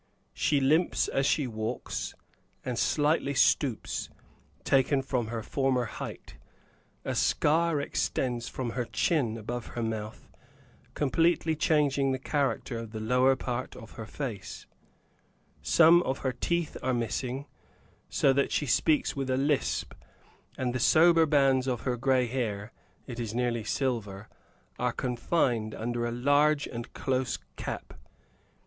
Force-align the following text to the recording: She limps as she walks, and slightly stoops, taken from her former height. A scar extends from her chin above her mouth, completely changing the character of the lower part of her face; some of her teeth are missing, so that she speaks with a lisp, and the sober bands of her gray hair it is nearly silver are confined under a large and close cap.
She 0.33 0.59
limps 0.59 1.07
as 1.09 1.27
she 1.27 1.45
walks, 1.45 2.15
and 2.65 2.79
slightly 2.79 3.35
stoops, 3.35 4.09
taken 4.63 5.03
from 5.03 5.27
her 5.27 5.43
former 5.43 5.85
height. 5.85 6.37
A 7.05 7.13
scar 7.13 7.79
extends 7.79 8.49
from 8.49 8.71
her 8.71 8.85
chin 8.85 9.37
above 9.37 9.67
her 9.77 9.83
mouth, 9.83 10.27
completely 10.95 11.55
changing 11.55 12.11
the 12.13 12.17
character 12.17 12.79
of 12.79 12.93
the 12.93 12.99
lower 12.99 13.35
part 13.35 13.75
of 13.75 13.91
her 13.91 14.07
face; 14.07 14.65
some 15.61 16.01
of 16.01 16.17
her 16.25 16.33
teeth 16.33 16.75
are 16.81 16.95
missing, 16.95 17.45
so 18.09 18.33
that 18.33 18.51
she 18.51 18.65
speaks 18.65 19.15
with 19.15 19.29
a 19.29 19.37
lisp, 19.37 19.93
and 20.57 20.73
the 20.73 20.79
sober 20.79 21.27
bands 21.27 21.67
of 21.67 21.81
her 21.81 21.95
gray 21.95 22.25
hair 22.25 22.71
it 23.05 23.19
is 23.19 23.35
nearly 23.35 23.63
silver 23.63 24.27
are 24.79 24.93
confined 24.93 25.75
under 25.75 26.07
a 26.07 26.11
large 26.11 26.65
and 26.65 26.91
close 26.93 27.37
cap. 27.55 27.93